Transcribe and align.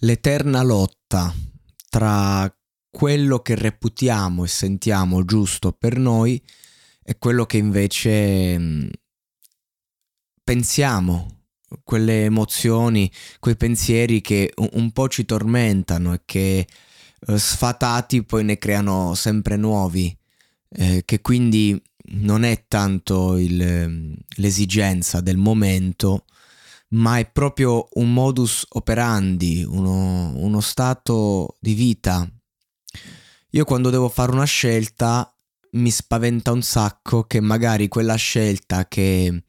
L'eterna 0.00 0.62
lotta 0.62 1.34
tra 1.88 2.52
quello 2.90 3.40
che 3.40 3.54
reputiamo 3.54 4.44
e 4.44 4.48
sentiamo 4.48 5.24
giusto 5.24 5.72
per 5.72 5.98
noi 5.98 6.42
e 7.02 7.18
quello 7.18 7.46
che 7.46 7.56
invece 7.56 8.58
mh, 8.58 8.90
pensiamo, 10.44 11.44
quelle 11.84 12.24
emozioni, 12.24 13.10
quei 13.40 13.56
pensieri 13.56 14.20
che 14.20 14.52
un, 14.72 14.90
po' 14.92 15.08
ci 15.08 15.24
tormentano 15.24 16.14
e 16.14 16.22
che 16.24 16.66
eh, 17.26 17.38
sfatati 17.38 18.24
poi 18.24 18.44
ne 18.44 18.58
creano 18.58 19.14
sempre 19.14 19.56
nuovi, 19.56 20.16
eh, 20.70 21.02
che 21.04 21.20
quindi 21.20 21.80
non 22.10 22.44
è 22.44 22.64
tanto 22.68 23.36
il, 23.36 24.16
l'esigenza 24.36 25.20
del 25.20 25.36
momento, 25.36 26.24
ma 26.90 27.18
è 27.18 27.30
proprio 27.30 27.88
un 27.94 28.12
modus 28.12 28.64
operandi, 28.70 29.64
uno, 29.68 30.32
uno 30.36 30.60
stato 30.60 31.56
di 31.60 31.74
vita. 31.74 32.28
Io 33.50 33.64
quando 33.64 33.90
devo 33.90 34.08
fare 34.08 34.32
una 34.32 34.44
scelta 34.44 35.32
mi 35.72 35.90
spaventa 35.90 36.52
un 36.52 36.62
sacco 36.62 37.24
che 37.24 37.40
magari 37.40 37.88
quella 37.88 38.14
scelta 38.14 38.86
che 38.86 39.42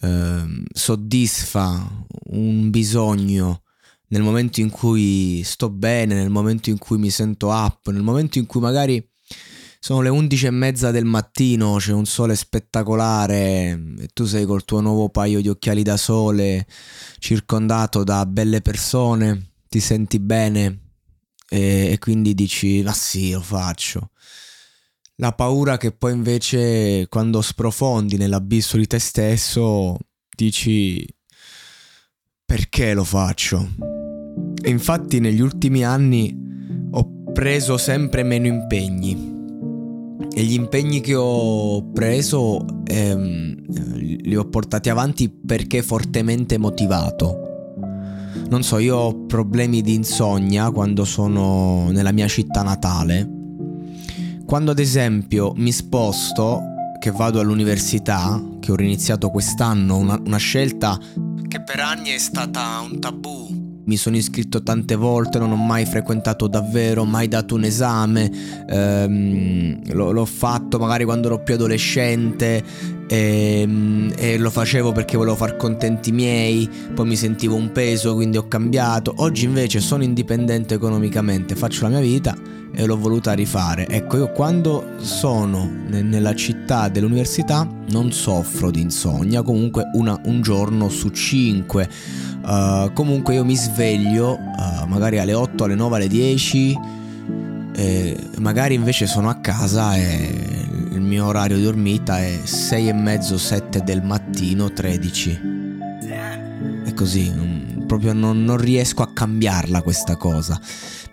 eh, 0.00 0.62
soddisfa 0.72 2.06
un 2.30 2.70
bisogno 2.70 3.62
nel 4.08 4.22
momento 4.22 4.60
in 4.60 4.70
cui 4.70 5.42
sto 5.44 5.68
bene, 5.70 6.14
nel 6.14 6.30
momento 6.30 6.70
in 6.70 6.78
cui 6.78 6.98
mi 6.98 7.10
sento 7.10 7.48
up, 7.48 7.88
nel 7.88 8.02
momento 8.02 8.38
in 8.38 8.46
cui 8.46 8.60
magari 8.60 9.04
sono 9.86 10.00
le 10.00 10.08
undici 10.08 10.46
e 10.46 10.50
mezza 10.50 10.90
del 10.90 11.04
mattino, 11.04 11.76
c'è 11.76 11.92
un 11.92 12.06
sole 12.06 12.34
spettacolare 12.34 13.94
e 14.00 14.08
tu 14.12 14.24
sei 14.24 14.44
col 14.44 14.64
tuo 14.64 14.80
nuovo 14.80 15.10
paio 15.10 15.40
di 15.40 15.48
occhiali 15.48 15.84
da 15.84 15.96
sole, 15.96 16.66
circondato 17.20 18.02
da 18.02 18.26
belle 18.26 18.62
persone, 18.62 19.50
ti 19.68 19.78
senti 19.78 20.18
bene 20.18 20.80
e, 21.48 21.92
e 21.92 21.98
quindi 22.00 22.34
dici, 22.34 22.82
ma 22.82 22.92
sì, 22.92 23.30
lo 23.30 23.40
faccio. 23.40 24.10
La 25.18 25.30
paura 25.30 25.76
che 25.76 25.92
poi 25.92 26.14
invece 26.14 27.06
quando 27.08 27.40
sprofondi 27.40 28.16
nell'abisso 28.16 28.76
di 28.78 28.88
te 28.88 28.98
stesso 28.98 29.96
dici 30.34 31.06
perché 32.44 32.92
lo 32.92 33.04
faccio? 33.04 33.72
E 34.60 34.68
infatti 34.68 35.20
negli 35.20 35.40
ultimi 35.40 35.84
anni 35.84 36.36
ho 36.90 37.32
preso 37.32 37.76
sempre 37.78 38.24
meno 38.24 38.48
impegni 38.48 39.35
e 40.32 40.42
gli 40.42 40.52
impegni 40.52 41.00
che 41.00 41.14
ho 41.14 41.90
preso 41.92 42.64
ehm, 42.84 43.64
li 44.22 44.36
ho 44.36 44.44
portati 44.48 44.88
avanti 44.88 45.28
perché 45.28 45.82
fortemente 45.82 46.58
motivato. 46.58 47.44
Non 48.48 48.62
so, 48.62 48.78
io 48.78 48.96
ho 48.96 49.26
problemi 49.26 49.82
di 49.82 49.94
insonnia 49.94 50.70
quando 50.70 51.04
sono 51.04 51.90
nella 51.90 52.12
mia 52.12 52.28
città 52.28 52.62
natale. 52.62 53.28
Quando 54.44 54.70
ad 54.70 54.78
esempio 54.78 55.52
mi 55.56 55.72
sposto, 55.72 56.60
che 56.98 57.10
vado 57.10 57.40
all'università, 57.40 58.42
che 58.60 58.72
ho 58.72 58.76
riniziato 58.76 59.30
quest'anno, 59.30 59.96
una, 59.96 60.20
una 60.24 60.36
scelta 60.36 60.98
che 61.48 61.62
per 61.62 61.80
anni 61.80 62.10
è 62.10 62.18
stata 62.18 62.80
un 62.80 62.98
tabù 62.98 63.65
mi 63.86 63.96
sono 63.96 64.16
iscritto 64.16 64.62
tante 64.62 64.94
volte, 64.94 65.38
non 65.38 65.52
ho 65.52 65.56
mai 65.56 65.84
frequentato 65.84 66.46
davvero, 66.48 67.04
mai 67.04 67.28
dato 67.28 67.54
un 67.54 67.64
esame, 67.64 68.30
ehm, 68.68 69.92
lo, 69.92 70.10
l'ho 70.10 70.24
fatto 70.24 70.78
magari 70.78 71.04
quando 71.04 71.28
ero 71.28 71.42
più 71.42 71.54
adolescente 71.54 72.62
ehm, 73.08 74.12
e, 74.16 74.38
lo 74.38 74.50
facevo 74.50 74.92
perché 74.92 75.16
volevo 75.16 75.36
far 75.36 75.56
contenti 75.56 76.10
miei, 76.10 76.68
poi 76.94 77.06
mi 77.06 77.16
sentivo 77.16 77.54
un 77.54 77.70
peso, 77.72 78.14
quindi 78.14 78.36
ho 78.36 78.48
cambiato. 78.48 79.12
Oggi 79.18 79.44
invece 79.44 79.80
sono 79.80 80.02
indipendente 80.02 80.74
economicamente, 80.74 81.54
faccio 81.54 81.82
la 81.82 81.90
mia 81.90 82.00
vita 82.00 82.36
e 82.72 82.84
l'ho 82.84 82.98
voluta 82.98 83.32
rifare. 83.32 83.86
Ecco, 83.88 84.18
io 84.18 84.32
quando 84.32 84.96
sono 84.98 85.70
nella 85.88 86.34
città 86.34 86.88
dell'università 86.88 87.66
non 87.88 88.12
soffro 88.12 88.70
di 88.70 88.80
insonnia, 88.80 89.42
comunque 89.42 89.90
una, 89.94 90.20
un 90.24 90.42
giorno 90.42 90.88
su 90.88 91.08
cinque. 91.10 91.88
Uh, 92.46 92.92
comunque 92.92 93.34
io 93.34 93.44
mi 93.44 93.56
sveglio 93.56 94.38
uh, 94.38 94.86
magari 94.86 95.18
alle 95.18 95.34
8, 95.34 95.64
alle 95.64 95.74
9, 95.74 95.96
alle 95.96 96.06
10 96.06 96.78
e 97.74 98.16
magari 98.38 98.74
invece 98.74 99.08
sono 99.08 99.28
a 99.28 99.34
casa 99.40 99.96
e 99.96 100.64
il 100.92 101.00
mio 101.00 101.26
orario 101.26 101.56
di 101.56 101.64
dormita 101.64 102.20
è 102.20 102.38
6 102.44 102.88
e 102.88 102.92
mezzo, 102.92 103.36
7 103.36 103.82
del 103.82 104.02
mattino, 104.02 104.72
13. 104.72 105.40
È 106.84 106.94
così, 106.94 107.34
non, 107.34 107.84
proprio 107.86 108.12
non, 108.12 108.44
non 108.44 108.58
riesco 108.58 109.02
a 109.02 109.12
cambiarla 109.12 109.82
questa 109.82 110.16
cosa 110.16 110.60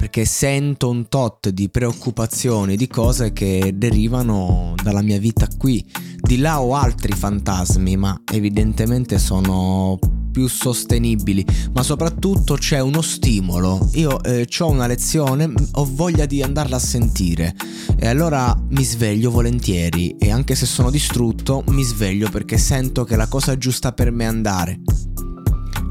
perché 0.03 0.25
sento 0.25 0.89
un 0.89 1.07
tot 1.07 1.49
di 1.49 1.69
preoccupazioni, 1.69 2.75
di 2.75 2.88
cose 2.88 3.31
che 3.31 3.72
derivano 3.75 4.75
dalla 4.83 5.01
mia 5.01 5.17
vita 5.17 5.47
qui. 5.57 5.83
Di 6.17 6.38
là 6.38 6.61
ho 6.61 6.75
altri 6.75 7.13
fantasmi, 7.13 7.95
ma 7.95 8.22
evidentemente 8.31 9.17
sono 9.17 9.97
più 10.33 10.47
sostenibili, 10.47 11.45
ma 11.73 11.83
soprattutto 11.83 12.55
c'è 12.55 12.79
uno 12.79 13.01
stimolo. 13.01 13.88
Io 13.94 14.21
eh, 14.23 14.47
ho 14.59 14.69
una 14.69 14.88
lezione, 14.88 15.53
ho 15.73 15.88
voglia 15.89 16.25
di 16.25 16.41
andarla 16.41 16.78
a 16.78 16.79
sentire 16.79 17.55
e 17.96 18.08
allora 18.08 18.59
mi 18.69 18.84
sveglio 18.84 19.29
volentieri 19.29 20.17
e 20.17 20.31
anche 20.31 20.55
se 20.55 20.66
sono 20.66 20.90
distrutto 20.90 21.63
mi 21.67 21.84
sveglio 21.84 22.29
perché 22.29 22.58
sento 22.58 23.03
che 23.03 23.13
è 23.13 23.17
la 23.17 23.28
cosa 23.28 23.58
giusta 23.58 23.93
per 23.93 24.11
me 24.11 24.25
andare. 24.25 24.81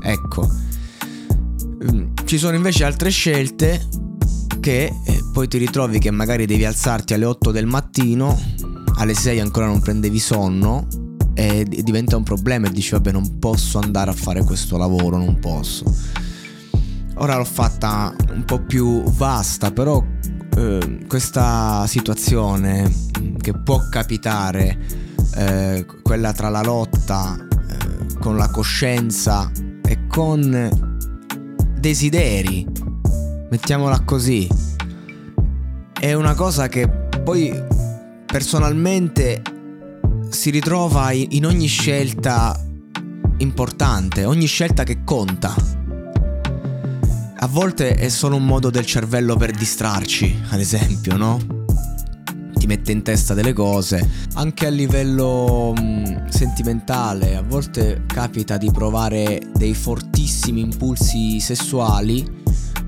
Ecco. 0.03 0.51
Mm, 1.85 2.09
ci 2.25 2.37
sono 2.37 2.57
invece 2.57 2.85
altre 2.85 3.11
scelte 3.11 3.89
che 4.61 4.85
eh, 5.05 5.25
poi 5.33 5.47
ti 5.47 5.59
ritrovi 5.59 6.01
che 6.01 6.11
magari 6.11 6.47
devi 6.47 6.65
alzarti 6.65 7.15
alle 7.15 7.27
8 7.27 7.53
del 7.53 7.67
mattino, 7.67 8.39
alle 8.97 9.15
6 9.15 9.39
ancora 9.39 9.67
non 9.67 9.81
prendevi 9.81 10.19
sonno 10.19 10.87
e 11.35 11.65
diventa 11.65 12.17
un 12.17 12.23
problema 12.23 12.69
e 12.69 12.71
dici 12.71 12.91
vabbè 12.91 13.13
non 13.13 13.39
posso 13.39 13.79
andare 13.79 14.11
a 14.11 14.15
fare 14.15 14.43
questo 14.45 14.77
lavoro, 14.77 15.17
non 15.17 15.39
posso. 15.39 15.85
Ora 17.17 17.37
l'ho 17.37 17.45
fatta 17.45 18.15
un 18.33 18.45
po' 18.45 18.61
più 18.61 19.03
vasta, 19.03 19.71
però 19.71 20.03
eh, 20.57 21.05
questa 21.07 21.87
situazione 21.87 22.91
che 23.39 23.53
può 23.53 23.89
capitare, 23.89 24.79
eh, 25.37 25.87
quella 26.03 26.33
tra 26.33 26.49
la 26.49 26.63
lotta 26.63 27.37
eh, 27.39 28.19
con 28.19 28.37
la 28.37 28.49
coscienza 28.49 29.51
e 29.85 30.07
con 30.07 30.71
desideri 31.79 32.67
mettiamola 33.53 34.01
così, 34.01 34.49
è 36.01 36.15
una 36.15 36.35
cosa 36.35 36.69
che 36.69 36.89
poi 36.89 37.53
personalmente 38.25 39.43
si 40.33 40.51
ritrova 40.51 41.13
in 41.13 41.45
ogni 41.45 41.67
scelta 41.67 42.59
importante, 43.39 44.25
ogni 44.25 44.47
scelta 44.47 44.83
che 44.83 45.05
conta. 45.05 45.55
A 47.37 47.47
volte 47.47 47.95
è 47.95 48.09
solo 48.09 48.37
un 48.37 48.45
modo 48.45 48.71
del 48.71 48.87
cervello 48.87 49.37
per 49.37 49.51
distrarci, 49.51 50.43
ad 50.51 50.61
esempio, 50.61 51.17
no? 51.17 51.61
ti 52.55 52.67
mette 52.69 52.93
in 52.93 53.03
testa 53.03 53.35
delle 53.35 53.53
cose, 53.53 54.09
anche 54.35 54.67
a 54.67 54.71
livello 54.71 55.75
mh, 55.77 55.83
mm, 55.83 56.27
sentimentale, 56.29 57.35
a 57.35 57.43
volte 57.43 58.05
capita 58.07 58.57
di 58.57 58.71
provare 58.71 59.41
dei 59.53 59.75
fortissimi 59.75 60.61
impulsi 60.61 61.41
sessuali, 61.41 62.25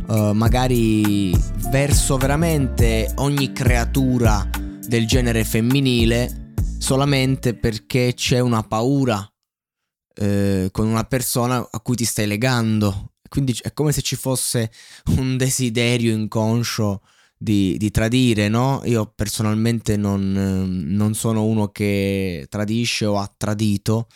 uh, 0.06 0.30
magari 0.30 1.36
verso 1.70 2.16
veramente 2.16 3.10
ogni 3.16 3.52
creatura 3.52 4.48
del 4.86 5.08
genere 5.08 5.42
femminile, 5.42 6.43
solamente 6.84 7.54
perché 7.54 8.12
c'è 8.14 8.40
una 8.40 8.62
paura 8.62 9.26
eh, 10.16 10.68
con 10.70 10.86
una 10.86 11.04
persona 11.04 11.66
a 11.70 11.80
cui 11.80 11.96
ti 11.96 12.04
stai 12.04 12.26
legando. 12.26 13.14
Quindi 13.26 13.56
è 13.62 13.72
come 13.72 13.90
se 13.90 14.02
ci 14.02 14.16
fosse 14.16 14.70
un 15.16 15.38
desiderio 15.38 16.14
inconscio 16.14 17.00
di, 17.38 17.78
di 17.78 17.90
tradire, 17.90 18.48
no? 18.48 18.82
Io 18.84 19.10
personalmente 19.14 19.96
non, 19.96 20.30
non, 20.30 21.14
sono 21.14 21.44
uno 21.44 21.68
che 21.68 22.46
tradisce 22.50 23.06
o 23.06 23.18
ha 23.18 23.32
tradito, 23.34 24.08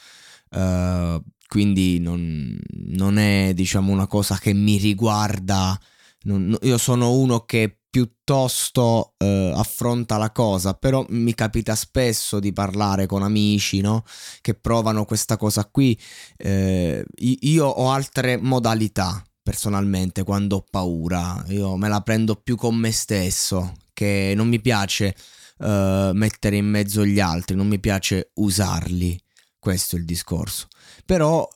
uh, 0.50 1.22
quindi 1.46 1.98
non, 2.00 2.54
non, 2.70 3.16
è 3.16 3.52
diciamo 3.54 3.90
una 3.90 4.06
cosa 4.06 4.36
che 4.36 4.52
mi 4.52 4.76
riguarda. 4.76 5.78
Non, 6.24 6.54
io 6.60 6.76
sono 6.76 7.12
uno 7.12 7.46
che 7.46 7.77
piuttosto 7.90 9.14
uh, 9.16 9.24
affronta 9.54 10.18
la 10.18 10.30
cosa, 10.30 10.74
però 10.74 11.04
mi 11.08 11.34
capita 11.34 11.74
spesso 11.74 12.38
di 12.38 12.52
parlare 12.52 13.06
con 13.06 13.22
amici, 13.22 13.80
no? 13.80 14.04
Che 14.40 14.54
provano 14.54 15.04
questa 15.04 15.36
cosa 15.36 15.64
qui. 15.66 15.98
Uh, 16.38 17.02
io 17.18 17.66
ho 17.66 17.90
altre 17.90 18.36
modalità 18.36 19.22
personalmente 19.42 20.24
quando 20.24 20.56
ho 20.56 20.64
paura. 20.68 21.42
Io 21.48 21.76
me 21.76 21.88
la 21.88 22.02
prendo 22.02 22.36
più 22.36 22.56
con 22.56 22.76
me 22.76 22.92
stesso, 22.92 23.72
che 23.94 24.34
non 24.36 24.48
mi 24.48 24.60
piace 24.60 25.16
uh, 25.58 26.10
mettere 26.12 26.56
in 26.56 26.66
mezzo 26.66 27.04
gli 27.04 27.20
altri, 27.20 27.56
non 27.56 27.66
mi 27.66 27.80
piace 27.80 28.30
usarli. 28.34 29.18
Questo 29.58 29.96
è 29.96 29.98
il 29.98 30.04
discorso. 30.04 30.66
Però 31.06 31.48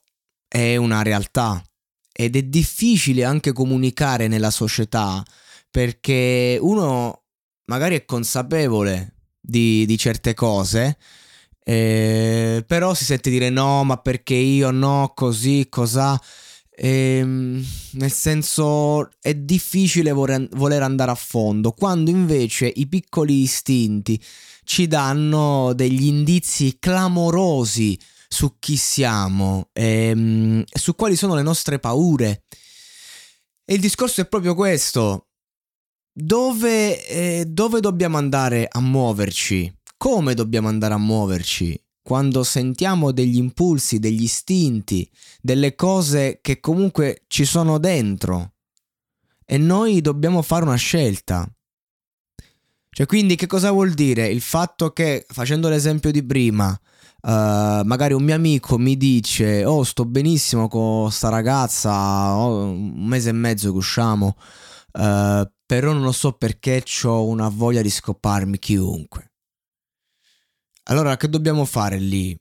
è 0.48 0.76
una 0.76 1.02
realtà 1.02 1.62
ed 2.10 2.36
è 2.36 2.42
difficile 2.42 3.24
anche 3.24 3.52
comunicare 3.52 4.28
nella 4.28 4.50
società 4.50 5.22
perché 5.72 6.58
uno 6.60 7.22
magari 7.64 7.96
è 7.96 8.04
consapevole 8.04 9.14
di, 9.40 9.86
di 9.86 9.96
certe 9.96 10.34
cose, 10.34 10.98
eh, 11.64 12.62
però 12.66 12.92
si 12.92 13.04
sente 13.04 13.30
dire 13.30 13.48
no, 13.48 13.82
ma 13.82 13.96
perché 13.96 14.34
io 14.34 14.70
no, 14.70 15.12
così, 15.14 15.66
cos'ha. 15.68 16.20
Ehm, 16.74 17.64
nel 17.92 18.12
senso 18.12 19.10
è 19.20 19.34
difficile 19.34 20.12
voler 20.12 20.82
andare 20.82 21.10
a 21.10 21.14
fondo, 21.14 21.72
quando 21.72 22.10
invece 22.10 22.70
i 22.74 22.86
piccoli 22.86 23.42
istinti 23.42 24.22
ci 24.64 24.86
danno 24.86 25.72
degli 25.74 26.04
indizi 26.04 26.78
clamorosi 26.78 27.98
su 28.28 28.56
chi 28.58 28.76
siamo 28.76 29.68
ehm, 29.72 30.64
su 30.72 30.94
quali 30.94 31.16
sono 31.16 31.34
le 31.34 31.42
nostre 31.42 31.78
paure. 31.78 32.44
E 33.64 33.74
il 33.74 33.80
discorso 33.80 34.20
è 34.20 34.26
proprio 34.26 34.54
questo. 34.54 35.28
Dove, 36.12 37.06
eh, 37.06 37.44
dove 37.46 37.80
dobbiamo 37.80 38.18
andare 38.18 38.68
a 38.70 38.80
muoverci? 38.80 39.72
Come 39.96 40.34
dobbiamo 40.34 40.68
andare 40.68 40.94
a 40.94 40.98
muoverci? 40.98 41.80
quando 42.02 42.42
sentiamo 42.42 43.12
degli 43.12 43.36
impulsi, 43.36 44.00
degli 44.00 44.24
istinti, 44.24 45.08
delle 45.40 45.76
cose 45.76 46.40
che 46.42 46.58
comunque 46.58 47.22
ci 47.28 47.44
sono 47.44 47.78
dentro 47.78 48.54
e 49.44 49.56
noi 49.56 50.00
dobbiamo 50.00 50.42
fare 50.42 50.64
una 50.64 50.74
scelta. 50.74 51.48
Cioè, 52.90 53.06
quindi 53.06 53.36
che 53.36 53.46
cosa 53.46 53.70
vuol 53.70 53.92
dire? 53.92 54.26
Il 54.26 54.42
fatto 54.42 54.90
che, 54.90 55.24
facendo 55.26 55.68
l'esempio 55.68 56.10
di 56.10 56.22
prima, 56.22 56.68
uh, 56.68 57.30
magari 57.84 58.12
un 58.12 58.22
mio 58.22 58.34
amico 58.34 58.76
mi 58.76 58.96
dice, 58.96 59.64
oh, 59.64 59.82
sto 59.84 60.04
benissimo 60.04 60.68
con 60.68 61.10
sta 61.10 61.30
ragazza, 61.30 62.36
oh, 62.36 62.64
un 62.64 63.06
mese 63.06 63.30
e 63.30 63.32
mezzo 63.32 63.70
che 63.70 63.76
usciamo, 63.78 64.36
uh, 64.92 65.50
però 65.72 65.94
non 65.94 66.02
lo 66.02 66.12
so 66.12 66.32
perché 66.32 66.84
ho 67.04 67.26
una 67.26 67.48
voglia 67.48 67.80
di 67.80 67.88
scopparmi 67.88 68.58
chiunque. 68.58 69.32
Allora, 70.90 71.16
che 71.16 71.30
dobbiamo 71.30 71.64
fare 71.64 71.98
lì? 71.98 72.38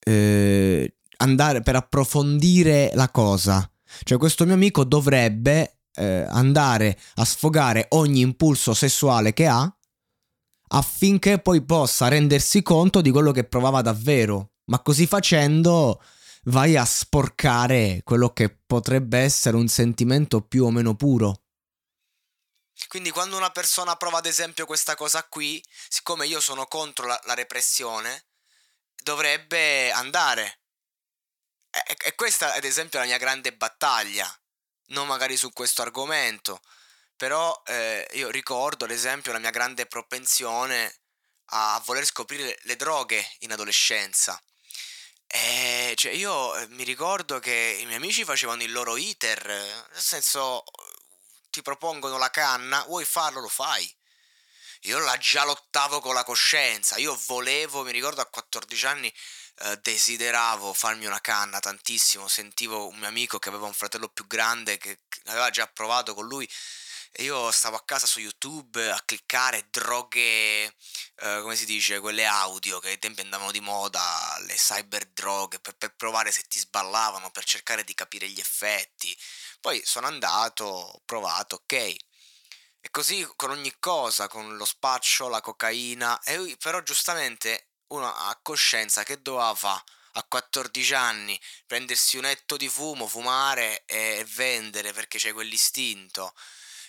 Eh, 0.00 0.96
andare 1.18 1.60
per 1.60 1.76
approfondire 1.76 2.90
la 2.94 3.08
cosa. 3.10 3.64
Cioè, 4.02 4.18
questo 4.18 4.44
mio 4.44 4.54
amico 4.54 4.82
dovrebbe 4.82 5.82
eh, 5.94 6.26
andare 6.28 6.98
a 7.14 7.24
sfogare 7.24 7.86
ogni 7.90 8.22
impulso 8.22 8.74
sessuale 8.74 9.32
che 9.32 9.46
ha 9.46 9.72
affinché 10.72 11.38
poi 11.38 11.62
possa 11.62 12.08
rendersi 12.08 12.60
conto 12.62 13.02
di 13.02 13.12
quello 13.12 13.30
che 13.30 13.44
provava 13.44 13.82
davvero. 13.82 14.54
Ma 14.64 14.80
così 14.80 15.06
facendo 15.06 16.02
vai 16.46 16.76
a 16.76 16.84
sporcare 16.84 18.00
quello 18.02 18.30
che 18.30 18.52
potrebbe 18.66 19.18
essere 19.18 19.56
un 19.56 19.68
sentimento 19.68 20.40
più 20.40 20.64
o 20.64 20.72
meno 20.72 20.96
puro. 20.96 21.42
Quindi 22.88 23.10
quando 23.10 23.36
una 23.36 23.50
persona 23.50 23.96
prova 23.96 24.18
ad 24.18 24.26
esempio 24.26 24.66
questa 24.66 24.94
cosa 24.94 25.24
qui, 25.24 25.62
siccome 25.88 26.26
io 26.26 26.40
sono 26.40 26.66
contro 26.66 27.06
la, 27.06 27.20
la 27.24 27.34
repressione, 27.34 28.26
dovrebbe 29.02 29.90
andare. 29.92 30.60
E, 31.70 31.96
e, 31.98 32.14
questa 32.14 32.54
ad 32.54 32.64
esempio 32.64 32.98
è 32.98 33.02
la 33.02 33.08
mia 33.08 33.18
grande 33.18 33.52
battaglia, 33.52 34.28
non 34.88 35.06
magari 35.06 35.36
su 35.36 35.52
questo 35.52 35.82
argomento, 35.82 36.60
però 37.16 37.62
eh, 37.66 38.08
io 38.12 38.30
ricordo 38.30 38.84
ad 38.84 38.90
esempio 38.90 39.32
la 39.32 39.38
mia 39.38 39.50
grande 39.50 39.86
propensione 39.86 41.00
a 41.52 41.80
voler 41.84 42.04
scoprire 42.04 42.58
le 42.62 42.76
droghe 42.76 43.24
in 43.40 43.52
adolescenza. 43.52 44.40
E 45.26 45.92
cioè 45.96 46.12
io 46.12 46.56
eh, 46.56 46.66
mi 46.68 46.82
ricordo 46.82 47.38
che 47.38 47.78
i 47.80 47.84
miei 47.84 47.96
amici 47.98 48.24
facevano 48.24 48.62
il 48.62 48.72
loro 48.72 48.96
iter, 48.96 49.46
nel 49.46 50.00
senso 50.02 50.64
ti 51.50 51.62
propongono 51.62 52.16
la 52.16 52.30
canna, 52.30 52.82
vuoi 52.84 53.04
farlo, 53.04 53.40
lo 53.40 53.48
fai. 53.48 53.92
Io 54.84 54.98
la 54.98 55.18
già 55.18 55.44
lottavo 55.44 56.00
con 56.00 56.14
la 56.14 56.24
coscienza, 56.24 56.96
io 56.96 57.18
volevo, 57.26 57.82
mi 57.82 57.92
ricordo 57.92 58.22
a 58.22 58.26
14 58.26 58.86
anni, 58.86 59.12
eh, 59.58 59.76
desideravo 59.82 60.72
farmi 60.72 61.04
una 61.04 61.20
canna 61.20 61.60
tantissimo, 61.60 62.28
sentivo 62.28 62.88
un 62.88 62.96
mio 62.98 63.08
amico 63.08 63.38
che 63.38 63.50
aveva 63.50 63.66
un 63.66 63.74
fratello 63.74 64.08
più 64.08 64.26
grande 64.26 64.78
che, 64.78 65.00
che 65.06 65.20
aveva 65.26 65.50
già 65.50 65.66
provato 65.66 66.14
con 66.14 66.26
lui 66.26 66.48
e 67.12 67.24
io 67.24 67.50
stavo 67.50 67.76
a 67.76 67.84
casa 67.84 68.06
su 68.06 68.20
YouTube 68.20 68.88
a 68.88 69.02
cliccare 69.04 69.66
droghe, 69.70 70.62
eh, 70.62 71.40
come 71.42 71.56
si 71.56 71.64
dice, 71.64 71.98
quelle 71.98 72.24
audio 72.24 72.78
che 72.78 72.90
ai 72.90 72.98
tempi 72.98 73.20
andavano 73.20 73.50
di 73.50 73.60
moda, 73.60 74.36
le 74.46 74.54
cyber 74.54 75.06
droghe, 75.06 75.58
per, 75.58 75.74
per 75.76 75.94
provare 75.96 76.30
se 76.30 76.42
ti 76.48 76.58
sballavano, 76.60 77.30
per 77.30 77.44
cercare 77.44 77.82
di 77.82 77.94
capire 77.94 78.28
gli 78.28 78.38
effetti. 78.38 79.16
Poi 79.60 79.82
sono 79.84 80.06
andato, 80.06 80.64
ho 80.64 81.02
provato, 81.04 81.56
ok. 81.56 81.72
E 81.72 82.90
così 82.90 83.26
con 83.36 83.50
ogni 83.50 83.74
cosa, 83.78 84.26
con 84.28 84.56
lo 84.56 84.64
spaccio, 84.64 85.28
la 85.28 85.40
cocaina, 85.40 86.18
e 86.22 86.56
però 86.58 86.80
giustamente 86.82 87.68
uno 87.88 88.12
ha 88.12 88.38
coscienza 88.42 89.02
che 89.02 89.20
doveva 89.20 89.54
fare 89.54 89.82
a 90.14 90.24
14 90.24 90.94
anni, 90.94 91.38
prendersi 91.66 92.16
un 92.16 92.24
etto 92.24 92.56
di 92.56 92.68
fumo, 92.68 93.06
fumare 93.06 93.84
e 93.86 94.24
vendere 94.34 94.92
perché 94.92 95.18
c'è 95.18 95.32
quell'istinto. 95.32 96.34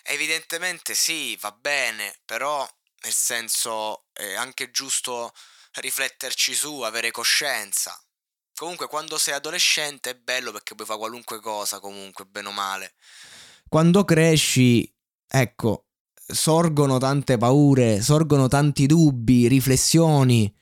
Evidentemente 0.03 0.95
sì, 0.95 1.35
va 1.37 1.51
bene, 1.51 2.19
però 2.25 2.67
nel 3.03 3.13
senso 3.13 4.05
è 4.13 4.33
anche 4.33 4.71
giusto 4.71 5.33
rifletterci 5.73 6.53
su, 6.55 6.81
avere 6.81 7.11
coscienza. 7.11 8.01
Comunque 8.61 8.85
quando 8.85 9.17
sei 9.17 9.33
adolescente 9.33 10.11
è 10.11 10.13
bello 10.13 10.51
perché 10.51 10.75
puoi 10.75 10.85
fare 10.85 10.99
qualunque 10.99 11.39
cosa 11.39 11.79
comunque, 11.79 12.25
bene 12.25 12.49
o 12.49 12.51
male. 12.51 12.93
Quando 13.67 14.05
cresci, 14.05 14.87
ecco, 15.27 15.87
sorgono 16.13 16.99
tante 16.99 17.39
paure, 17.39 18.03
sorgono 18.03 18.47
tanti 18.47 18.85
dubbi, 18.85 19.47
riflessioni 19.47 20.55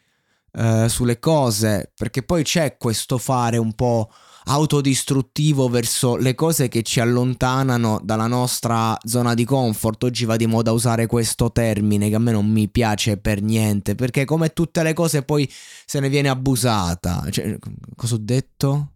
eh, 0.54 0.88
sulle 0.88 1.20
cose, 1.20 1.92
perché 1.94 2.24
poi 2.24 2.44
c'è 2.44 2.78
questo 2.78 3.18
fare 3.18 3.58
un 3.58 3.74
po' 3.74 4.10
autodistruttivo 4.46 5.68
verso 5.70 6.16
le 6.16 6.36
cose 6.36 6.68
che 6.68 6.82
ci 6.84 7.00
allontanano 7.00 8.00
dalla 8.04 8.28
nostra 8.28 8.98
zona 9.06 9.34
di 9.34 9.46
comfort. 9.46 10.04
Oggi 10.04 10.26
va 10.26 10.36
di 10.36 10.48
moda 10.48 10.72
usare 10.72 11.06
questo 11.06 11.52
termine 11.52 12.10
che 12.10 12.16
a 12.16 12.20
me 12.20 12.32
non 12.32 12.50
mi 12.50 12.70
piace 12.70 13.18
per 13.18 13.42
niente, 13.42 13.96
perché 13.96 14.26
come 14.26 14.54
tutte 14.54 14.84
le 14.84 14.94
cose 14.94 15.24
poi 15.24 15.50
se 15.86 16.00
ne 16.00 16.10
viene 16.10 16.30
abusata. 16.30 17.26
Cioè, 17.30 17.58
cosa 17.96 18.16
ho 18.16 18.20
detto? 18.20 18.94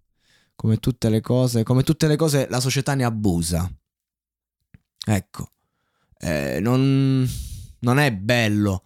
Come 0.55 0.77
tutte 0.77 1.09
le 1.09 1.21
cose, 1.21 1.63
come 1.63 1.83
tutte 1.83 2.07
le 2.07 2.15
cose 2.15 2.47
la 2.49 2.59
società 2.59 2.93
ne 2.95 3.03
abusa. 3.03 3.69
Ecco. 5.05 5.49
eh, 6.19 6.59
non, 6.61 7.27
non 7.79 7.99
è 7.99 8.11
bello. 8.13 8.83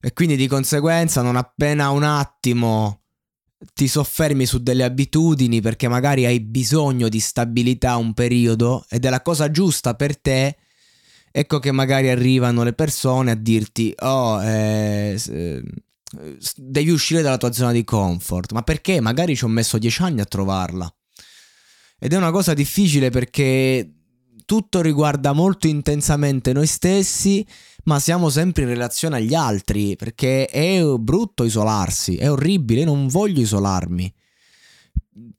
E 0.00 0.12
quindi 0.12 0.36
di 0.36 0.48
conseguenza 0.48 1.22
non 1.22 1.36
appena 1.36 1.90
un 1.90 2.02
attimo 2.02 3.03
ti 3.72 3.88
soffermi 3.88 4.46
su 4.46 4.62
delle 4.62 4.84
abitudini 4.84 5.60
perché 5.60 5.88
magari 5.88 6.26
hai 6.26 6.40
bisogno 6.40 7.08
di 7.08 7.20
stabilità 7.20 7.96
un 7.96 8.12
periodo 8.14 8.84
ed 8.88 9.04
è 9.04 9.10
la 9.10 9.22
cosa 9.22 9.50
giusta 9.50 9.94
per 9.94 10.18
te, 10.18 10.56
ecco 11.30 11.58
che 11.58 11.72
magari 11.72 12.10
arrivano 12.10 12.62
le 12.62 12.72
persone 12.72 13.30
a 13.30 13.34
dirti 13.36 13.94
oh 14.00 14.42
eh, 14.42 15.18
devi 16.56 16.90
uscire 16.90 17.22
dalla 17.22 17.36
tua 17.36 17.52
zona 17.52 17.72
di 17.72 17.84
comfort, 17.84 18.52
ma 18.52 18.62
perché? 18.62 19.00
Magari 19.00 19.36
ci 19.36 19.44
ho 19.44 19.48
messo 19.48 19.78
dieci 19.78 20.02
anni 20.02 20.20
a 20.20 20.24
trovarla. 20.24 20.92
Ed 21.98 22.12
è 22.12 22.16
una 22.16 22.30
cosa 22.30 22.54
difficile 22.54 23.10
perché 23.10 24.03
tutto 24.44 24.80
riguarda 24.80 25.32
molto 25.32 25.66
intensamente 25.66 26.52
noi 26.52 26.66
stessi, 26.66 27.46
ma 27.84 27.98
siamo 27.98 28.28
sempre 28.28 28.62
in 28.62 28.68
relazione 28.68 29.16
agli 29.16 29.34
altri, 29.34 29.96
perché 29.96 30.46
è 30.46 30.82
brutto 30.98 31.44
isolarsi, 31.44 32.16
è 32.16 32.30
orribile, 32.30 32.84
non 32.84 33.08
voglio 33.08 33.40
isolarmi. 33.40 34.12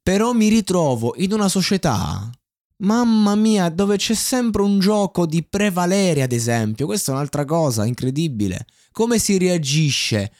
Però 0.01 0.33
mi 0.33 0.47
ritrovo 0.47 1.13
in 1.17 1.33
una 1.33 1.49
società, 1.49 2.29
mamma 2.77 3.35
mia, 3.35 3.69
dove 3.69 3.97
c'è 3.97 4.13
sempre 4.13 4.61
un 4.61 4.79
gioco 4.79 5.25
di 5.25 5.43
prevalere, 5.43 6.21
ad 6.21 6.31
esempio. 6.31 6.85
Questa 6.85 7.11
è 7.11 7.15
un'altra 7.15 7.45
cosa 7.45 7.85
incredibile. 7.85 8.65
Come 8.91 9.19
si 9.19 9.37
reagisce? 9.37 10.31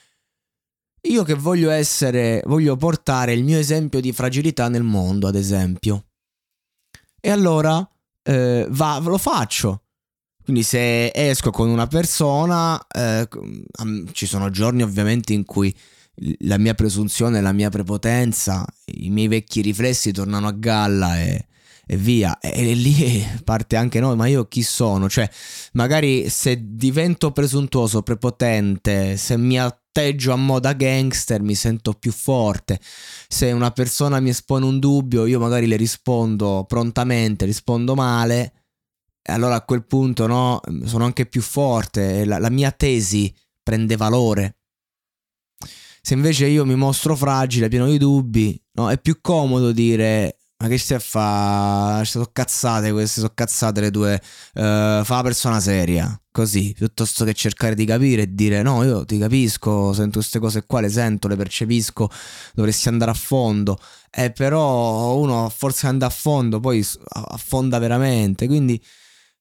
Io 1.01 1.24
che 1.24 1.34
voglio 1.36 1.69
essere, 1.69 2.41
voglio 2.45 2.75
portare 2.77 3.34
il 3.34 3.43
mio 3.43 3.60
esempio 3.60 4.00
di 4.00 4.12
fragilità 4.12 4.69
nel 4.69 4.84
mondo, 4.84 5.27
ad 5.27 5.36
esempio. 5.36 6.05
E 7.19 7.29
allora 7.29 7.88
eh, 8.25 8.67
va, 8.70 9.00
lo 9.00 9.17
faccio. 9.17 9.82
Quindi 10.44 10.63
se 10.63 11.12
esco 11.13 11.50
con 11.50 11.70
una 11.70 11.88
persona, 11.88 12.79
eh, 12.88 13.27
ci 14.12 14.25
sono 14.25 14.50
giorni 14.50 14.84
ovviamente 14.84 15.34
in 15.34 15.44
cui 15.44 15.75
la 16.39 16.58
mia 16.58 16.74
presunzione, 16.74 17.41
la 17.41 17.51
mia 17.51 17.70
prepotenza, 17.70 18.65
i 18.86 19.10
miei 19.10 19.27
vecchi 19.27 19.62
riflessi 19.62 20.12
tornano 20.12 20.48
a 20.48 20.51
galla 20.51 21.20
e, 21.20 21.48
e 21.86 21.98
via. 21.98 22.38
E, 22.39 22.74
lì 22.74 23.25
parte 23.44 23.75
anche 23.75 24.00
noi, 24.00 24.15
ma 24.15 24.27
io 24.27 24.48
chi 24.48 24.62
sono? 24.62 25.10
Cioè, 25.10 25.29
magari 25.74 26.29
se 26.29 26.60
divento 26.62 27.32
presuntuoso, 27.32 28.03
prepotente, 28.03 29.17
se 29.17 29.38
mi 29.38 29.60
atteggio 29.96 30.34
a 30.34 30.36
moda 30.36 30.74
gangster, 30.74 31.42
mi 31.42 31.56
sento 31.56 31.94
più 31.94 32.12
forte. 32.12 32.80
Se 33.30 33.52
una 33.54 33.72
persona 33.72 34.20
mi 34.20 34.30
espone 34.30 34.66
un 34.66 34.80
dubbio, 34.80 35.25
io 35.25 35.40
magari 35.40 35.68
le 35.68 35.78
rispondo 35.78 36.66
prontamente, 36.68 37.46
rispondo 37.46 37.96
male. 37.96 38.54
E 39.22 39.32
allora 39.32 39.56
a 39.56 39.64
quel 39.64 39.86
punto 39.86 40.28
no, 40.28 40.60
sono 40.84 41.06
anche 41.06 41.25
più 41.25 41.42
forte, 41.42 42.25
la, 42.25 42.40
la 42.40 42.50
mia 42.50 42.72
tesi 42.72 43.34
prende 43.64 43.96
valore. 43.96 44.58
Se 46.02 46.14
invece 46.14 46.46
io 46.48 46.66
mi 46.66 46.75
mostro 46.75 47.16
fragile, 47.16 47.70
pieno 47.70 47.88
di 47.88 47.98
dubbi, 47.98 48.62
no, 48.74 48.92
è 48.92 49.00
più 49.00 49.22
comodo 49.22 49.72
dire 49.72 50.38
ma 50.65 50.67
che 50.67 50.79
stai 50.79 50.98
a 50.98 51.00
fare? 51.00 52.05
Sono 52.05 52.29
cazzate 52.31 52.91
queste, 52.91 53.19
sono 53.22 53.31
cazzate 53.36 53.81
le 53.81 53.91
due. 53.91 54.19
Uh, 54.53 55.03
fa 55.03 55.15
la 55.17 55.22
persona 55.22 55.60
seria, 55.60 56.19
così, 56.31 56.74
piuttosto 56.75 57.24
che 57.24 57.34
cercare 57.34 57.75
di 57.75 57.86
capire 57.86 58.24
e 58.24 58.34
dire 58.34 58.63
no, 58.63 58.84
io 58.84 59.05
ti 59.05 59.19
capisco, 59.19 59.93
sento 59.93 60.17
queste 60.19 60.39
cose 60.39 60.65
qua, 60.65 60.81
le 60.81 60.89
sento, 60.89 61.27
le 61.27 61.36
percepisco, 61.36 62.10
dovresti 62.53 62.88
andare 62.88 63.12
a 63.12 63.13
fondo. 63.13 63.77
Eh, 64.10 64.31
però 64.31 65.15
uno 65.17 65.50
forse 65.55 65.86
anda 65.88 66.07
a 66.07 66.10
fondo, 66.10 66.60
poi 66.60 66.86
affonda 67.10 67.77
veramente, 67.77 68.48
quindi 68.48 68.84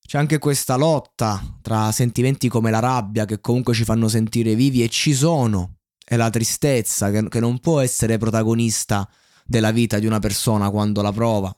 c'è 0.06 0.18
anche 0.18 0.38
questa 0.38 0.76
lotta 0.76 1.42
tra 1.62 1.90
sentimenti 1.90 2.48
come 2.48 2.70
la 2.70 2.80
rabbia 2.80 3.24
che 3.24 3.40
comunque 3.40 3.72
ci 3.72 3.84
fanno 3.84 4.08
sentire 4.08 4.54
vivi 4.54 4.82
e 4.82 4.90
ci 4.90 5.14
sono, 5.14 5.76
e 6.06 6.16
la 6.16 6.28
tristezza 6.28 7.10
che, 7.10 7.26
che 7.28 7.40
non 7.40 7.60
può 7.60 7.80
essere 7.80 8.18
protagonista 8.18 9.08
della 9.44 9.70
vita 9.70 9.98
di 9.98 10.06
una 10.06 10.18
persona 10.18 10.70
quando 10.70 11.02
la 11.02 11.12
prova. 11.12 11.56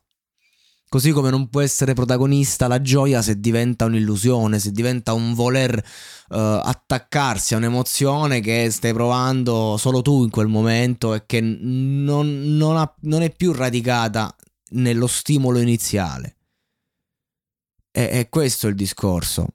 Così 0.89 1.11
come 1.11 1.31
non 1.31 1.49
può 1.49 1.63
essere 1.63 1.95
protagonista 1.95 2.69
la 2.69 2.81
gioia 2.81 3.21
se 3.21 3.41
diventa 3.41 3.87
un'illusione, 3.87 4.61
se 4.61 4.71
diventa 4.71 5.15
un 5.15 5.35
voler 5.35 5.77
uh, 5.77 6.35
attaccarsi 6.63 7.55
a 7.55 7.57
un'emozione 7.57 8.41
che 8.41 8.71
stai 8.71 8.93
provando 8.93 9.77
solo 9.79 10.01
tu 10.01 10.23
in 10.23 10.31
quel 10.31 10.47
momento 10.47 11.13
e 11.15 11.25
che 11.27 11.41
non, 11.41 12.57
non, 12.57 12.77
ha, 12.77 12.95
non 13.01 13.23
è 13.23 13.35
più 13.35 13.53
radicata 13.53 14.35
nello 14.71 15.09
stimolo 15.09 15.59
iniziale. 15.59 16.37
E, 17.91 18.11
è 18.11 18.29
questo 18.29 18.69
il 18.69 18.77
discorso. 18.77 19.49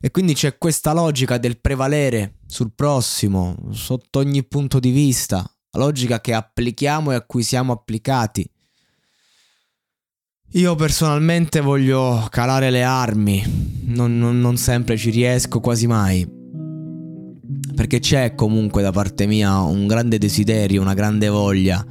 E 0.00 0.10
quindi 0.10 0.34
c'è 0.34 0.56
questa 0.56 0.92
logica 0.92 1.36
del 1.36 1.58
prevalere 1.58 2.38
sul 2.46 2.72
prossimo, 2.74 3.56
sotto 3.72 4.20
ogni 4.20 4.42
punto 4.44 4.78
di 4.78 4.90
vista, 4.90 5.53
la 5.74 5.80
logica 5.80 6.20
che 6.20 6.32
applichiamo 6.32 7.12
e 7.12 7.16
a 7.16 7.22
cui 7.22 7.42
siamo 7.42 7.72
applicati. 7.72 8.48
Io 10.52 10.74
personalmente 10.76 11.60
voglio 11.60 12.28
calare 12.30 12.70
le 12.70 12.84
armi, 12.84 13.42
non, 13.86 14.16
non, 14.16 14.38
non 14.38 14.56
sempre 14.56 14.96
ci 14.96 15.10
riesco 15.10 15.58
quasi 15.58 15.88
mai, 15.88 16.24
perché 17.74 17.98
c'è 17.98 18.36
comunque 18.36 18.80
da 18.80 18.92
parte 18.92 19.26
mia 19.26 19.60
un 19.62 19.88
grande 19.88 20.16
desiderio, 20.16 20.80
una 20.80 20.94
grande 20.94 21.28
voglia 21.28 21.84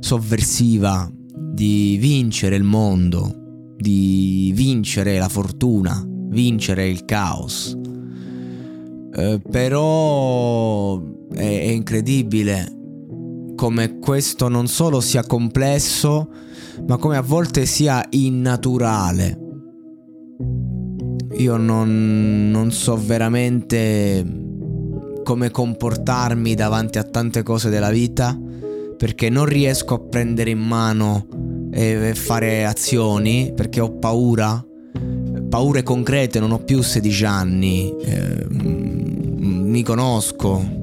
sovversiva 0.00 1.10
di 1.10 1.96
vincere 1.98 2.56
il 2.56 2.62
mondo, 2.62 3.72
di 3.78 4.52
vincere 4.54 5.16
la 5.16 5.30
fortuna, 5.30 6.04
vincere 6.06 6.86
il 6.86 7.06
caos. 7.06 7.74
Eh, 9.16 9.40
però 9.50 11.00
è, 11.32 11.38
è 11.38 11.70
incredibile 11.70 12.83
come 13.64 13.98
questo 13.98 14.48
non 14.48 14.66
solo 14.66 15.00
sia 15.00 15.24
complesso, 15.24 16.28
ma 16.86 16.98
come 16.98 17.16
a 17.16 17.22
volte 17.22 17.64
sia 17.64 18.04
innaturale. 18.10 19.38
Io 21.38 21.56
non, 21.56 22.50
non 22.50 22.70
so 22.72 22.94
veramente 22.94 24.22
come 25.22 25.50
comportarmi 25.50 26.54
davanti 26.54 26.98
a 26.98 27.04
tante 27.04 27.42
cose 27.42 27.70
della 27.70 27.88
vita 27.88 28.38
perché 28.98 29.30
non 29.30 29.46
riesco 29.46 29.94
a 29.94 29.98
prendere 29.98 30.50
in 30.50 30.60
mano 30.60 31.26
e 31.72 32.12
fare 32.14 32.66
azioni 32.66 33.50
perché 33.56 33.80
ho 33.80 33.92
paura 33.92 34.62
paure 35.48 35.82
concrete 35.82 36.38
non 36.38 36.50
ho 36.50 36.58
più 36.58 36.82
16 36.82 37.24
anni 37.24 37.94
eh, 37.98 38.46
mi 38.50 39.82
conosco 39.82 40.82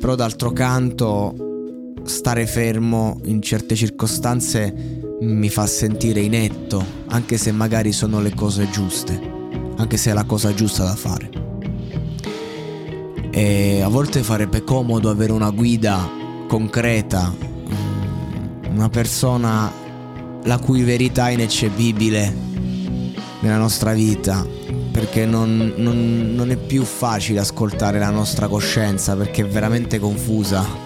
però 0.00 0.16
d'altro 0.16 0.50
canto 0.50 1.45
stare 2.06 2.46
fermo 2.46 3.20
in 3.24 3.42
certe 3.42 3.74
circostanze 3.74 5.04
mi 5.20 5.48
fa 5.48 5.66
sentire 5.66 6.20
inetto, 6.20 6.84
anche 7.08 7.36
se 7.36 7.50
magari 7.52 7.92
sono 7.92 8.20
le 8.20 8.34
cose 8.34 8.70
giuste, 8.70 9.20
anche 9.76 9.96
se 9.96 10.10
è 10.10 10.14
la 10.14 10.24
cosa 10.24 10.54
giusta 10.54 10.84
da 10.84 10.94
fare. 10.94 11.30
E 13.30 13.80
a 13.82 13.88
volte 13.88 14.22
farebbe 14.22 14.62
comodo 14.62 15.10
avere 15.10 15.32
una 15.32 15.50
guida 15.50 16.08
concreta, 16.46 17.34
mm, 17.34 18.76
una 18.76 18.88
persona 18.88 19.70
la 20.42 20.58
cui 20.58 20.82
verità 20.82 21.28
è 21.28 21.32
ineccepibile 21.32 22.34
nella 23.40 23.58
nostra 23.58 23.92
vita, 23.92 24.46
perché 24.92 25.26
non, 25.26 25.74
non, 25.76 26.32
non 26.34 26.50
è 26.50 26.56
più 26.56 26.84
facile 26.84 27.40
ascoltare 27.40 27.98
la 27.98 28.10
nostra 28.10 28.48
coscienza 28.48 29.16
perché 29.16 29.42
è 29.42 29.46
veramente 29.46 29.98
confusa 29.98 30.85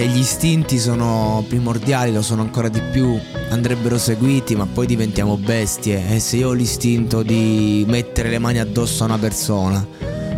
e 0.00 0.06
gli 0.06 0.20
istinti 0.20 0.78
sono 0.78 1.44
primordiali, 1.46 2.10
lo 2.10 2.22
sono 2.22 2.40
ancora 2.40 2.70
di 2.70 2.80
più, 2.90 3.18
andrebbero 3.50 3.98
seguiti, 3.98 4.56
ma 4.56 4.64
poi 4.64 4.86
diventiamo 4.86 5.36
bestie. 5.36 6.14
E 6.14 6.20
se 6.20 6.38
io 6.38 6.48
ho 6.48 6.52
l'istinto 6.52 7.22
di 7.22 7.84
mettere 7.86 8.30
le 8.30 8.38
mani 8.38 8.60
addosso 8.60 9.02
a 9.02 9.06
una 9.06 9.18
persona, 9.18 9.86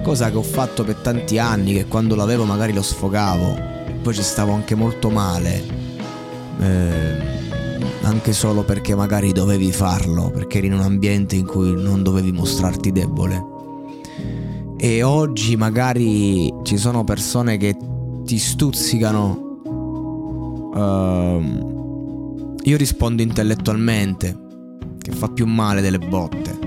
cosa 0.03 0.33
che 0.33 0.37
ho 0.37 0.43
fatto 0.43 0.83
per 0.83 0.97
tanti 0.97 1.39
anni, 1.39 1.75
che 1.75 1.87
quando 1.87 2.17
l'avevo 2.17 2.43
magari 2.43 2.73
lo 2.73 2.83
sfogavo, 2.83 3.57
poi 4.03 4.13
ci 4.13 4.23
stavo 4.25 4.51
anche 4.51 4.75
molto 4.75 5.11
male, 5.11 5.63
eh, 6.59 7.17
anche 8.03 8.33
solo 8.33 8.65
perché 8.65 8.97
magari 8.97 9.31
dovevi 9.31 9.71
farlo, 9.71 10.33
perché 10.33 10.59
eri 10.59 10.67
in 10.67 10.73
un 10.73 10.81
ambiente 10.81 11.37
in 11.37 11.47
cui 11.47 11.81
non 11.81 12.03
dovevi 12.03 12.33
mostrarti 12.33 12.91
debole. 12.91 13.45
E 14.77 15.05
oggi 15.05 15.55
magari 15.55 16.53
ci 16.65 16.77
sono 16.77 17.05
persone 17.05 17.59
che 17.59 17.77
ti 18.25 18.39
stuzzicano 18.39 19.51
Uh, 20.75 22.55
io 22.63 22.77
rispondo 22.77 23.23
intellettualmente, 23.23 24.39
che 24.99 25.13
fa 25.13 25.29
più 25.29 25.47
male 25.47 25.81
delle 25.81 25.99
botte. 25.99 26.59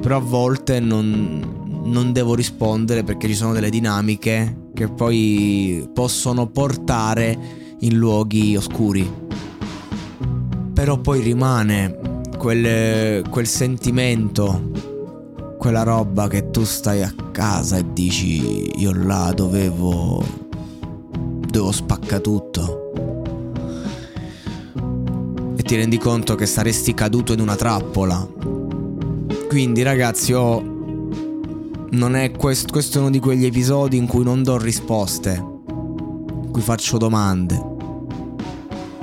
Però 0.00 0.16
a 0.16 0.20
volte 0.20 0.80
non, 0.80 1.82
non 1.84 2.12
devo 2.12 2.34
rispondere 2.34 3.02
perché 3.02 3.26
ci 3.26 3.34
sono 3.34 3.52
delle 3.52 3.70
dinamiche 3.70 4.68
che 4.74 4.88
poi 4.88 5.88
possono 5.92 6.48
portare 6.48 7.38
in 7.80 7.96
luoghi 7.96 8.56
oscuri. 8.56 9.28
Però 10.72 10.98
poi 10.98 11.20
rimane 11.20 12.20
quel, 12.38 13.28
quel 13.28 13.46
sentimento, 13.46 14.70
quella 15.58 15.82
roba 15.82 16.28
che 16.28 16.50
tu 16.50 16.64
stai 16.64 17.02
a 17.02 17.14
casa 17.30 17.76
e 17.76 17.84
dici 17.92 18.80
io 18.80 18.92
là 18.94 19.32
dovevo, 19.34 20.22
dovevo 21.46 21.72
spaccare 21.72 22.22
tutto. 22.22 22.79
Ti 25.70 25.76
rendi 25.76 25.98
conto 25.98 26.34
che 26.34 26.46
saresti 26.46 26.94
caduto 26.94 27.32
in 27.32 27.38
una 27.38 27.54
trappola. 27.54 28.26
Quindi 29.46 29.82
ragazzi, 29.82 30.32
ho... 30.32 30.60
Non 31.90 32.16
è 32.16 32.32
questo, 32.32 32.72
questo 32.72 32.98
è 32.98 33.00
uno 33.00 33.10
di 33.10 33.20
quegli 33.20 33.44
episodi 33.44 33.96
in 33.96 34.08
cui 34.08 34.24
non 34.24 34.42
do 34.42 34.58
risposte, 34.58 35.30
in 35.30 36.48
cui 36.50 36.60
faccio 36.60 36.96
domande. 36.96 37.64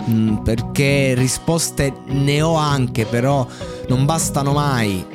Mm, 0.10 0.40
perché 0.40 1.14
risposte 1.16 1.94
ne 2.08 2.42
ho 2.42 2.56
anche, 2.56 3.06
però 3.06 3.48
non 3.88 4.04
bastano 4.04 4.52
mai. 4.52 5.06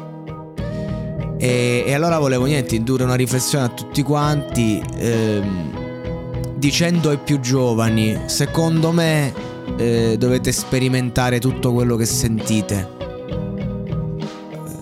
E, 1.37 1.85
e 1.87 1.92
allora 1.92 2.18
volevo 2.18 2.47
niente, 2.47 2.76
indurre 2.76 3.04
una 3.04 3.14
riflessione 3.14 3.66
a 3.66 3.68
tutti 3.68 4.02
quanti, 4.02 4.82
ehm, 4.97 6.54
dicendo 6.56 7.11
ai 7.11 7.18
più 7.18 7.40
giovani, 7.40 8.23
secondo 8.25 8.90
me 8.90 9.50
eh, 9.76 10.16
dovete 10.18 10.52
sperimentare 10.52 11.38
tutto 11.38 11.72
quello 11.72 11.96
che 11.96 12.04
sentite. 12.04 13.00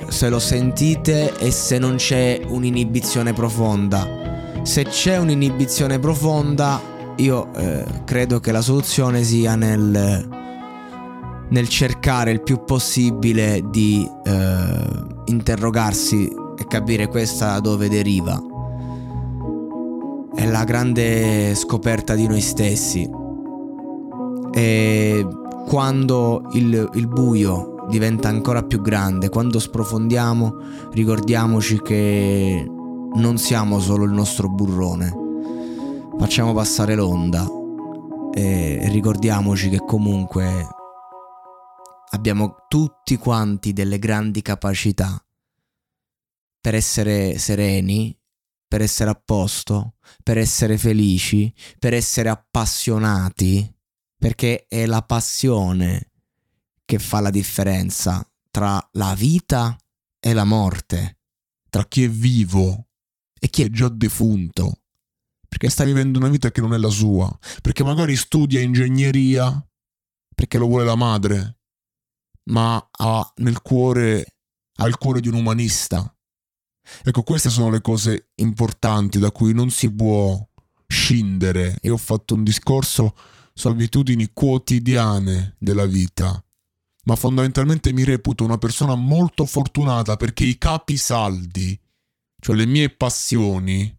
Se 0.08 0.28
lo 0.28 0.38
sentite 0.38 1.36
e 1.38 1.50
se 1.50 1.78
non 1.78 1.96
c'è 1.96 2.40
un'inibizione 2.46 3.32
profonda. 3.32 4.18
Se 4.62 4.84
c'è 4.84 5.18
un'inibizione 5.18 5.98
profonda, 5.98 6.80
io 7.16 7.52
eh, 7.54 7.84
credo 8.04 8.40
che 8.40 8.52
la 8.52 8.60
soluzione 8.60 9.22
sia 9.22 9.54
nel, 9.54 10.28
nel 11.48 11.68
cercare 11.68 12.30
il 12.32 12.42
più 12.42 12.64
possibile 12.64 13.62
di 13.70 14.08
eh, 14.24 14.82
interrogarsi 15.26 16.28
e 16.56 16.66
capire 16.66 17.08
questa 17.08 17.52
da 17.52 17.60
dove 17.60 17.88
deriva. 17.88 18.42
È 20.34 20.46
la 20.46 20.64
grande 20.64 21.54
scoperta 21.54 22.14
di 22.14 22.26
noi 22.26 22.40
stessi. 22.40 23.19
E 24.52 25.26
quando 25.66 26.48
il, 26.52 26.90
il 26.94 27.06
buio 27.06 27.86
diventa 27.88 28.28
ancora 28.28 28.62
più 28.62 28.80
grande, 28.80 29.28
quando 29.28 29.58
sprofondiamo, 29.58 30.54
ricordiamoci 30.92 31.80
che 31.80 32.64
non 33.14 33.38
siamo 33.38 33.80
solo 33.80 34.04
il 34.04 34.12
nostro 34.12 34.48
burrone 34.48 35.28
facciamo 36.20 36.52
passare 36.52 36.94
l'onda. 36.94 37.46
E 38.32 38.88
ricordiamoci 38.90 39.70
che 39.70 39.78
comunque 39.78 40.66
abbiamo 42.10 42.66
tutti 42.68 43.16
quanti 43.16 43.72
delle 43.72 43.98
grandi 43.98 44.42
capacità 44.42 45.24
per 46.60 46.74
essere 46.74 47.38
sereni, 47.38 48.16
per 48.68 48.82
essere 48.82 49.10
a 49.10 49.20
posto, 49.22 49.94
per 50.22 50.36
essere 50.36 50.76
felici, 50.76 51.52
per 51.78 51.94
essere 51.94 52.28
appassionati, 52.28 53.74
perché 54.20 54.66
è 54.68 54.86
la 54.86 55.02
passione 55.02 56.12
che 56.84 57.00
fa 57.00 57.18
la 57.18 57.30
differenza 57.30 58.24
tra 58.52 58.88
la 58.92 59.14
vita 59.16 59.76
e 60.20 60.32
la 60.32 60.44
morte, 60.44 61.18
tra 61.68 61.84
chi 61.86 62.04
è 62.04 62.08
vivo 62.08 62.90
e 63.40 63.48
chi 63.48 63.62
è 63.62 63.70
già 63.70 63.88
defunto 63.88 64.80
perché 65.50 65.68
sta 65.68 65.82
vivendo 65.82 66.20
una 66.20 66.28
vita 66.28 66.52
che 66.52 66.60
non 66.60 66.74
è 66.74 66.78
la 66.78 66.88
sua, 66.88 67.28
perché 67.60 67.82
magari 67.82 68.14
studia 68.14 68.60
ingegneria 68.60 69.62
perché 70.32 70.58
lo 70.58 70.66
vuole 70.66 70.84
la 70.84 70.94
madre, 70.94 71.58
ma 72.44 72.88
ha 72.90 73.32
nel 73.38 73.60
cuore, 73.60 74.36
ha 74.76 74.86
il 74.86 74.96
cuore 74.96 75.20
di 75.20 75.26
un 75.26 75.34
umanista. 75.34 76.16
Ecco, 77.02 77.22
queste 77.24 77.50
sono 77.50 77.68
le 77.68 77.80
cose 77.80 78.30
importanti 78.36 79.18
da 79.18 79.32
cui 79.32 79.52
non 79.52 79.70
si 79.70 79.92
può 79.92 80.48
scindere. 80.86 81.78
Io 81.82 81.94
ho 81.94 81.98
fatto 81.98 82.34
un 82.34 82.44
discorso 82.44 83.14
su 83.60 83.68
abitudini 83.68 84.30
quotidiane 84.32 85.54
della 85.58 85.84
vita, 85.84 86.42
ma 87.04 87.14
fondamentalmente 87.14 87.92
mi 87.92 88.04
reputo 88.04 88.42
una 88.42 88.56
persona 88.56 88.94
molto 88.94 89.44
fortunata 89.44 90.16
perché 90.16 90.44
i 90.44 90.56
capi 90.56 90.96
saldi, 90.96 91.78
cioè 92.40 92.56
le 92.56 92.64
mie 92.64 92.88
passioni, 92.88 93.94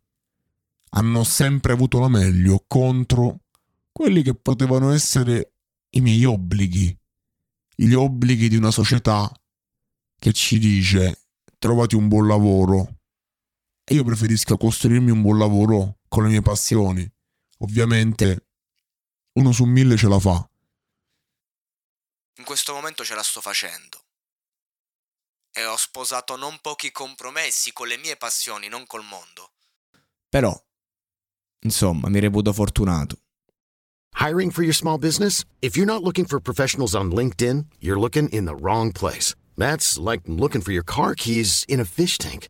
hanno 0.94 1.24
sempre 1.24 1.74
avuto 1.74 2.00
la 2.00 2.08
meglio 2.08 2.64
contro 2.68 3.42
quelli 3.92 4.24
che 4.24 4.34
potevano 4.34 4.90
essere 4.90 5.54
i 5.92 6.02
miei 6.02 6.26
obblighi, 6.26 6.98
gli 7.76 7.94
obblighi 7.94 8.50
di 8.50 8.56
una 8.56 8.72
società 8.72 9.32
che 10.18 10.34
ci 10.34 10.58
dice 10.58 11.28
trovati 11.60 11.96
un 11.96 12.08
buon 12.08 12.26
lavoro. 12.26 12.98
E 13.84 13.94
io 13.94 14.04
preferisco 14.04 14.58
costruirmi 14.58 15.12
un 15.12 15.22
buon 15.22 15.38
lavoro 15.38 16.00
con 16.08 16.24
le 16.24 16.30
mie 16.30 16.42
passioni. 16.42 17.08
Ovviamente 17.60 18.48
uno 19.34 19.52
su 19.52 19.66
mille 19.66 19.98
ce 19.98 20.08
la 20.08 20.20
fa. 20.20 20.50
In 22.38 22.44
questo 22.44 22.74
momento 22.74 23.04
ce 23.04 23.16
la 23.16 23.24
sto 23.24 23.42
facendo. 23.42 24.06
E 25.54 25.66
ho 25.66 25.76
sposato 25.76 26.36
non 26.36 26.60
pochi 26.62 26.92
compromessi 26.92 27.74
con 27.74 27.88
le 27.88 27.98
mie 27.98 28.18
passioni, 28.18 28.68
non 28.68 28.86
col 28.88 29.04
mondo. 29.04 29.54
Però 30.30 30.58
Insomma, 31.64 32.10
mi 32.10 32.20
reputo 32.20 32.54
fortunato. 32.54 33.18
Hiring 34.20 34.52
for 34.52 34.64
your 34.64 34.74
small 34.74 34.98
business? 34.98 35.46
If 35.62 35.76
you're 35.78 35.86
not 35.86 36.04
looking 36.04 36.26
for 36.26 36.40
professionals 36.40 36.96
on 36.96 37.12
LinkedIn, 37.12 37.66
you're 37.80 38.00
looking 38.00 38.30
in 38.30 38.46
the 38.46 38.56
wrong 38.56 38.92
place. 38.92 39.36
That's 39.58 39.98
like 39.98 40.22
looking 40.28 40.62
for 40.62 40.72
your 40.72 40.84
car 40.84 41.14
keys 41.16 41.64
in 41.68 41.80
a 41.80 41.86
fish 41.86 42.18
tank. 42.18 42.50